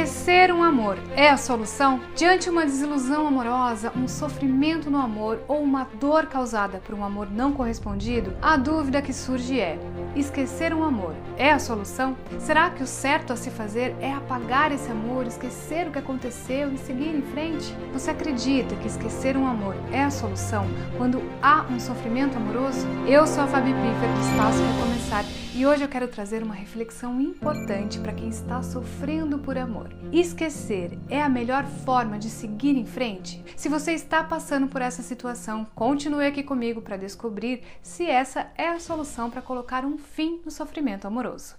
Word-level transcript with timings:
Esquecer 0.00 0.50
um 0.50 0.62
amor 0.62 0.96
é 1.14 1.28
a 1.28 1.36
solução? 1.36 2.00
Diante 2.16 2.48
uma 2.48 2.64
desilusão 2.64 3.26
amorosa, 3.26 3.92
um 3.94 4.08
sofrimento 4.08 4.90
no 4.90 4.96
amor 4.96 5.42
ou 5.46 5.60
uma 5.60 5.86
dor 6.00 6.24
causada 6.24 6.78
por 6.78 6.94
um 6.94 7.04
amor 7.04 7.30
não 7.30 7.52
correspondido, 7.52 8.34
a 8.40 8.56
dúvida 8.56 9.02
que 9.02 9.12
surge 9.12 9.60
é: 9.60 9.78
esquecer 10.16 10.72
um 10.72 10.82
amor 10.82 11.14
é 11.36 11.52
a 11.52 11.58
solução? 11.58 12.16
Será 12.38 12.70
que 12.70 12.82
o 12.82 12.86
certo 12.86 13.34
a 13.34 13.36
se 13.36 13.50
fazer 13.50 13.94
é 14.00 14.10
apagar 14.10 14.72
esse 14.72 14.90
amor, 14.90 15.26
esquecer 15.26 15.86
o 15.86 15.90
que 15.90 15.98
aconteceu 15.98 16.72
e 16.72 16.78
seguir 16.78 17.14
em 17.14 17.20
frente? 17.20 17.76
Você 17.92 18.10
acredita 18.10 18.74
que 18.76 18.86
esquecer 18.86 19.36
um 19.36 19.46
amor 19.46 19.76
é 19.92 20.02
a 20.02 20.10
solução 20.10 20.66
quando 20.96 21.22
há 21.42 21.66
um 21.70 21.78
sofrimento 21.78 22.38
amoroso? 22.38 22.86
Eu 23.06 23.26
sou 23.26 23.44
a 23.44 23.46
Fabi 23.46 23.74
Piffer 23.74 24.08
do 24.14 24.20
Espaço 24.20 24.62
Recomeçar 24.62 25.24
e 25.54 25.66
hoje 25.66 25.82
eu 25.82 25.88
quero 25.88 26.06
trazer 26.06 26.42
uma 26.42 26.54
reflexão 26.54 27.20
importante 27.20 27.98
para 27.98 28.12
quem 28.12 28.28
está 28.28 28.62
sofrendo 28.62 29.38
por 29.38 29.58
amor. 29.58 29.90
Esquecer 30.12 30.98
é 31.08 31.20
a 31.20 31.28
melhor 31.28 31.64
forma 31.84 32.18
de 32.18 32.30
seguir 32.30 32.76
em 32.76 32.86
frente? 32.86 33.42
Se 33.56 33.68
você 33.68 33.92
está 33.92 34.22
passando 34.22 34.68
por 34.68 34.80
essa 34.80 35.02
situação, 35.02 35.66
continue 35.74 36.26
aqui 36.26 36.42
comigo 36.42 36.80
para 36.80 36.96
descobrir 36.96 37.62
se 37.82 38.06
essa 38.06 38.50
é 38.56 38.68
a 38.68 38.78
solução 38.78 39.30
para 39.30 39.42
colocar 39.42 39.84
um 39.84 39.98
fim 39.98 40.40
no 40.44 40.50
sofrimento 40.50 41.06
amoroso. 41.06 41.56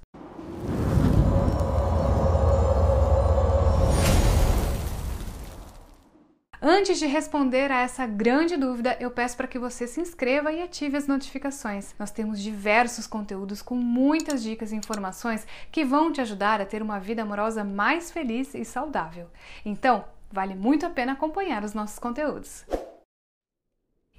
Antes 6.63 6.99
de 6.99 7.07
responder 7.07 7.71
a 7.71 7.81
essa 7.81 8.05
grande 8.05 8.55
dúvida, 8.55 8.95
eu 8.99 9.09
peço 9.09 9.35
para 9.35 9.47
que 9.47 9.57
você 9.57 9.87
se 9.87 9.99
inscreva 9.99 10.51
e 10.51 10.61
ative 10.61 10.95
as 10.95 11.07
notificações. 11.07 11.95
Nós 11.97 12.11
temos 12.11 12.39
diversos 12.39 13.07
conteúdos 13.07 13.63
com 13.63 13.73
muitas 13.73 14.43
dicas 14.43 14.71
e 14.71 14.75
informações 14.75 15.47
que 15.71 15.83
vão 15.83 16.11
te 16.11 16.21
ajudar 16.21 16.61
a 16.61 16.65
ter 16.65 16.83
uma 16.83 16.99
vida 16.99 17.23
amorosa 17.23 17.63
mais 17.63 18.11
feliz 18.11 18.53
e 18.53 18.63
saudável. 18.63 19.27
Então, 19.65 20.05
vale 20.31 20.53
muito 20.53 20.85
a 20.85 20.89
pena 20.91 21.13
acompanhar 21.13 21.63
os 21.63 21.73
nossos 21.73 21.97
conteúdos. 21.97 22.63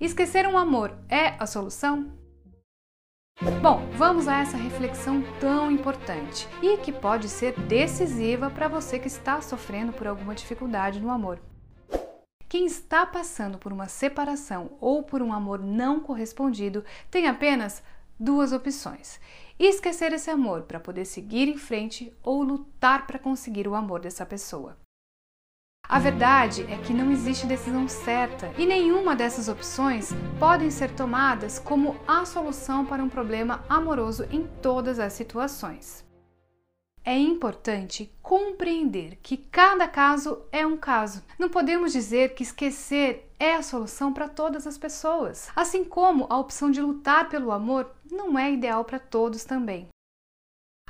Esquecer 0.00 0.44
um 0.44 0.58
amor 0.58 0.98
é 1.08 1.36
a 1.38 1.46
solução? 1.46 2.10
Bom, 3.62 3.88
vamos 3.96 4.26
a 4.26 4.40
essa 4.40 4.56
reflexão 4.56 5.22
tão 5.38 5.70
importante 5.70 6.48
e 6.60 6.76
que 6.78 6.90
pode 6.90 7.28
ser 7.28 7.52
decisiva 7.60 8.50
para 8.50 8.66
você 8.66 8.98
que 8.98 9.06
está 9.06 9.40
sofrendo 9.40 9.92
por 9.92 10.08
alguma 10.08 10.34
dificuldade 10.34 10.98
no 10.98 11.08
amor. 11.08 11.40
Quem 12.52 12.66
está 12.66 13.06
passando 13.06 13.56
por 13.56 13.72
uma 13.72 13.88
separação 13.88 14.72
ou 14.78 15.02
por 15.02 15.22
um 15.22 15.32
amor 15.32 15.58
não 15.58 16.00
correspondido 16.00 16.84
tem 17.10 17.26
apenas 17.26 17.82
duas 18.20 18.52
opções: 18.52 19.18
esquecer 19.58 20.12
esse 20.12 20.28
amor 20.28 20.64
para 20.64 20.78
poder 20.78 21.06
seguir 21.06 21.48
em 21.48 21.56
frente 21.56 22.12
ou 22.22 22.42
lutar 22.42 23.06
para 23.06 23.18
conseguir 23.18 23.66
o 23.66 23.74
amor 23.74 24.00
dessa 24.00 24.26
pessoa. 24.26 24.76
A 25.88 25.98
verdade 25.98 26.70
é 26.70 26.76
que 26.76 26.92
não 26.92 27.10
existe 27.10 27.46
decisão 27.46 27.88
certa 27.88 28.52
e 28.58 28.66
nenhuma 28.66 29.16
dessas 29.16 29.48
opções 29.48 30.10
podem 30.38 30.70
ser 30.70 30.94
tomadas 30.94 31.58
como 31.58 31.96
a 32.06 32.26
solução 32.26 32.84
para 32.84 33.02
um 33.02 33.08
problema 33.08 33.64
amoroso 33.66 34.24
em 34.30 34.46
todas 34.60 34.98
as 34.98 35.14
situações. 35.14 36.04
É 37.04 37.18
importante 37.18 38.12
compreender 38.22 39.18
que 39.20 39.36
cada 39.36 39.88
caso 39.88 40.42
é 40.52 40.64
um 40.64 40.76
caso. 40.76 41.22
Não 41.36 41.48
podemos 41.48 41.92
dizer 41.92 42.34
que 42.34 42.44
esquecer 42.44 43.28
é 43.40 43.54
a 43.54 43.62
solução 43.62 44.12
para 44.12 44.28
todas 44.28 44.68
as 44.68 44.78
pessoas, 44.78 45.50
assim 45.56 45.82
como 45.82 46.26
a 46.30 46.38
opção 46.38 46.70
de 46.70 46.80
lutar 46.80 47.28
pelo 47.28 47.50
amor 47.50 47.90
não 48.08 48.38
é 48.38 48.52
ideal 48.52 48.84
para 48.84 49.00
todos 49.00 49.44
também. 49.44 49.88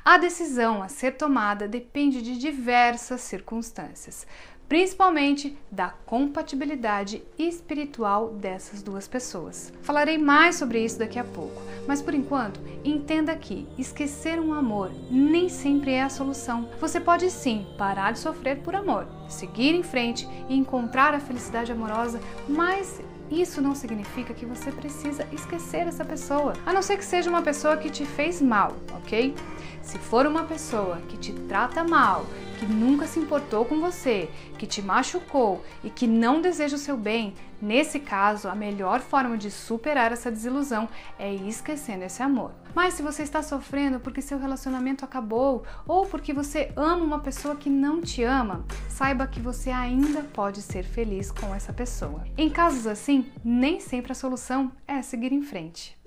A 0.04 0.18
decisão 0.18 0.82
a 0.82 0.88
ser 0.88 1.12
tomada 1.12 1.66
depende 1.66 2.20
de 2.20 2.36
diversas 2.36 3.20
circunstâncias, 3.20 4.26
principalmente 4.68 5.56
da 5.70 5.90
compatibilidade 5.90 7.22
espiritual 7.38 8.34
dessas 8.34 8.82
duas 8.82 9.06
pessoas. 9.06 9.72
Falarei 9.80 10.18
mais 10.18 10.56
sobre 10.56 10.84
isso 10.84 10.98
daqui 10.98 11.18
a 11.18 11.24
pouco, 11.24 11.61
mas 11.86 12.02
por 12.02 12.14
enquanto, 12.14 12.60
entenda 12.84 13.34
que 13.36 13.68
esquecer 13.78 14.40
um 14.40 14.52
amor 14.52 14.90
nem 15.10 15.48
sempre 15.48 15.92
é 15.92 16.02
a 16.02 16.08
solução. 16.08 16.68
Você 16.80 17.00
pode 17.00 17.30
sim 17.30 17.66
parar 17.76 18.12
de 18.12 18.18
sofrer 18.18 18.58
por 18.58 18.74
amor, 18.74 19.06
seguir 19.28 19.74
em 19.74 19.82
frente 19.82 20.28
e 20.48 20.56
encontrar 20.56 21.14
a 21.14 21.20
felicidade 21.20 21.72
amorosa, 21.72 22.20
mas 22.48 23.00
isso 23.30 23.62
não 23.62 23.74
significa 23.74 24.34
que 24.34 24.44
você 24.44 24.70
precisa 24.70 25.26
esquecer 25.32 25.86
essa 25.86 26.04
pessoa, 26.04 26.52
a 26.66 26.72
não 26.72 26.82
ser 26.82 26.98
que 26.98 27.04
seja 27.04 27.30
uma 27.30 27.42
pessoa 27.42 27.76
que 27.76 27.88
te 27.88 28.04
fez 28.04 28.42
mal, 28.42 28.76
ok? 28.94 29.34
Se 29.80 29.98
for 29.98 30.26
uma 30.26 30.44
pessoa 30.44 30.98
que 31.08 31.16
te 31.16 31.32
trata 31.32 31.82
mal, 31.82 32.26
que 32.62 32.66
nunca 32.66 33.08
se 33.08 33.18
importou 33.18 33.64
com 33.64 33.80
você, 33.80 34.30
que 34.56 34.68
te 34.68 34.80
machucou 34.80 35.64
e 35.82 35.90
que 35.90 36.06
não 36.06 36.40
deseja 36.40 36.76
o 36.76 36.78
seu 36.78 36.96
bem, 36.96 37.34
nesse 37.60 37.98
caso, 37.98 38.48
a 38.48 38.54
melhor 38.54 39.00
forma 39.00 39.36
de 39.36 39.50
superar 39.50 40.12
essa 40.12 40.30
desilusão 40.30 40.88
é 41.18 41.34
esquecendo 41.34 42.04
esse 42.04 42.22
amor. 42.22 42.52
Mas 42.72 42.94
se 42.94 43.02
você 43.02 43.24
está 43.24 43.42
sofrendo 43.42 43.98
porque 43.98 44.22
seu 44.22 44.38
relacionamento 44.38 45.04
acabou 45.04 45.64
ou 45.88 46.06
porque 46.06 46.32
você 46.32 46.72
ama 46.76 47.04
uma 47.04 47.18
pessoa 47.18 47.56
que 47.56 47.68
não 47.68 48.00
te 48.00 48.22
ama, 48.22 48.64
saiba 48.88 49.26
que 49.26 49.40
você 49.40 49.70
ainda 49.70 50.22
pode 50.22 50.62
ser 50.62 50.84
feliz 50.84 51.32
com 51.32 51.52
essa 51.52 51.72
pessoa. 51.72 52.22
Em 52.38 52.48
casos 52.48 52.86
assim, 52.86 53.26
nem 53.44 53.80
sempre 53.80 54.12
a 54.12 54.14
solução 54.14 54.70
é 54.86 55.02
seguir 55.02 55.32
em 55.32 55.42
frente. 55.42 55.98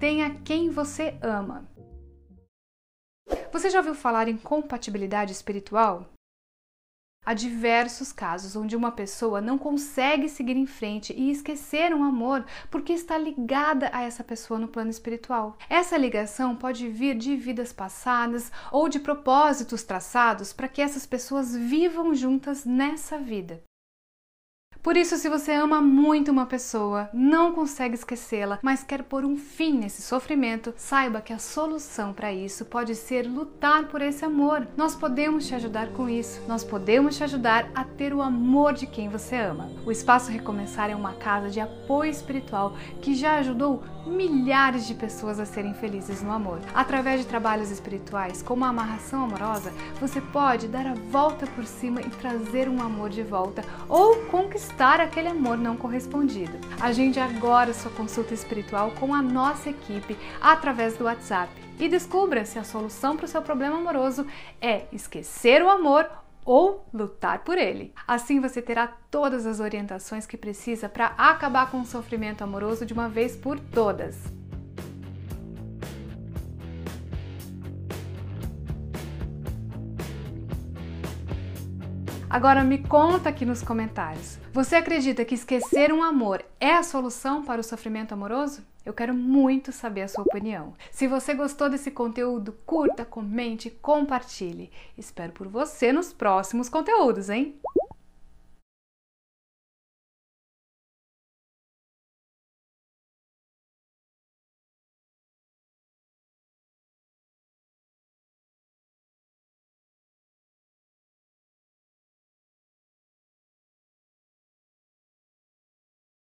Tenha 0.00 0.30
quem 0.44 0.68
você 0.68 1.16
ama. 1.22 1.69
Você 3.52 3.68
já 3.68 3.78
ouviu 3.78 3.96
falar 3.96 4.28
em 4.28 4.36
compatibilidade 4.36 5.32
espiritual? 5.32 6.08
Há 7.26 7.34
diversos 7.34 8.12
casos 8.12 8.54
onde 8.54 8.76
uma 8.76 8.92
pessoa 8.92 9.40
não 9.40 9.58
consegue 9.58 10.28
seguir 10.28 10.56
em 10.56 10.66
frente 10.66 11.12
e 11.12 11.30
esquecer 11.30 11.92
um 11.92 12.04
amor 12.04 12.46
porque 12.70 12.92
está 12.92 13.18
ligada 13.18 13.90
a 13.92 14.02
essa 14.02 14.22
pessoa 14.22 14.58
no 14.58 14.68
plano 14.68 14.90
espiritual. 14.90 15.58
Essa 15.68 15.98
ligação 15.98 16.54
pode 16.54 16.88
vir 16.88 17.16
de 17.16 17.36
vidas 17.36 17.72
passadas 17.72 18.52
ou 18.70 18.88
de 18.88 19.00
propósitos 19.00 19.82
traçados 19.82 20.52
para 20.52 20.68
que 20.68 20.80
essas 20.80 21.04
pessoas 21.04 21.54
vivam 21.54 22.14
juntas 22.14 22.64
nessa 22.64 23.18
vida. 23.18 23.62
Por 24.82 24.96
isso, 24.96 25.18
se 25.18 25.28
você 25.28 25.52
ama 25.52 25.82
muito 25.82 26.30
uma 26.30 26.46
pessoa, 26.46 27.10
não 27.12 27.52
consegue 27.52 27.94
esquecê-la, 27.94 28.58
mas 28.62 28.82
quer 28.82 29.02
pôr 29.02 29.26
um 29.26 29.36
fim 29.36 29.74
nesse 29.74 30.00
sofrimento, 30.00 30.72
saiba 30.74 31.20
que 31.20 31.34
a 31.34 31.38
solução 31.38 32.14
para 32.14 32.32
isso 32.32 32.64
pode 32.64 32.94
ser 32.94 33.26
lutar 33.26 33.88
por 33.88 34.00
esse 34.00 34.24
amor. 34.24 34.66
Nós 34.78 34.94
podemos 34.94 35.46
te 35.46 35.54
ajudar 35.54 35.88
com 35.88 36.08
isso. 36.08 36.40
Nós 36.48 36.64
podemos 36.64 37.18
te 37.18 37.24
ajudar 37.24 37.68
a 37.74 37.84
ter 37.84 38.14
o 38.14 38.22
amor 38.22 38.72
de 38.72 38.86
quem 38.86 39.10
você 39.10 39.36
ama. 39.36 39.70
O 39.84 39.92
Espaço 39.92 40.30
Recomeçar 40.30 40.88
é 40.88 40.96
uma 40.96 41.12
casa 41.12 41.50
de 41.50 41.60
apoio 41.60 42.10
espiritual 42.10 42.74
que 43.02 43.14
já 43.14 43.36
ajudou 43.36 43.82
milhares 44.06 44.86
de 44.86 44.94
pessoas 44.94 45.38
a 45.38 45.44
serem 45.44 45.74
felizes 45.74 46.22
no 46.22 46.32
amor. 46.32 46.58
Através 46.74 47.20
de 47.20 47.26
trabalhos 47.26 47.70
espirituais, 47.70 48.40
como 48.40 48.64
a 48.64 48.68
amarração 48.68 49.24
amorosa, 49.24 49.74
você 50.00 50.22
pode 50.22 50.68
dar 50.68 50.86
a 50.86 50.94
volta 50.94 51.46
por 51.48 51.66
cima 51.66 52.00
e 52.00 52.08
trazer 52.08 52.66
um 52.66 52.80
amor 52.80 53.10
de 53.10 53.22
volta 53.22 53.62
ou 53.86 54.16
conquistar 54.26 54.69
conquistar 54.70 55.00
aquele 55.00 55.28
amor 55.28 55.58
não 55.58 55.76
correspondido. 55.76 56.52
Agende 56.80 57.18
agora 57.18 57.74
sua 57.74 57.90
consulta 57.90 58.32
espiritual 58.32 58.92
com 58.92 59.12
a 59.12 59.20
nossa 59.20 59.70
equipe 59.70 60.16
através 60.40 60.96
do 60.96 61.04
WhatsApp 61.04 61.52
e 61.78 61.88
descubra 61.88 62.44
se 62.44 62.58
a 62.58 62.64
solução 62.64 63.16
para 63.16 63.24
o 63.24 63.28
seu 63.28 63.42
problema 63.42 63.76
amoroso 63.76 64.24
é 64.60 64.84
esquecer 64.92 65.60
o 65.62 65.68
amor 65.68 66.08
ou 66.44 66.86
lutar 66.94 67.40
por 67.40 67.58
ele. 67.58 67.92
Assim 68.06 68.40
você 68.40 68.62
terá 68.62 68.86
todas 69.10 69.44
as 69.44 69.58
orientações 69.58 70.24
que 70.24 70.36
precisa 70.36 70.88
para 70.88 71.06
acabar 71.18 71.70
com 71.70 71.80
o 71.80 71.86
sofrimento 71.86 72.42
amoroso 72.42 72.86
de 72.86 72.92
uma 72.92 73.08
vez 73.08 73.36
por 73.36 73.58
todas. 73.58 74.39
Agora 82.30 82.62
me 82.62 82.78
conta 82.78 83.28
aqui 83.28 83.44
nos 83.44 83.60
comentários. 83.60 84.38
Você 84.52 84.76
acredita 84.76 85.24
que 85.24 85.34
esquecer 85.34 85.92
um 85.92 86.00
amor 86.00 86.44
é 86.60 86.72
a 86.72 86.84
solução 86.84 87.42
para 87.42 87.60
o 87.60 87.64
sofrimento 87.64 88.14
amoroso? 88.14 88.62
Eu 88.86 88.94
quero 88.94 89.12
muito 89.12 89.72
saber 89.72 90.02
a 90.02 90.08
sua 90.08 90.22
opinião. 90.22 90.74
Se 90.92 91.08
você 91.08 91.34
gostou 91.34 91.68
desse 91.68 91.90
conteúdo, 91.90 92.56
curta, 92.64 93.04
comente, 93.04 93.68
compartilhe. 93.68 94.70
Espero 94.96 95.32
por 95.32 95.48
você 95.48 95.92
nos 95.92 96.12
próximos 96.12 96.68
conteúdos, 96.68 97.28
hein? 97.28 97.56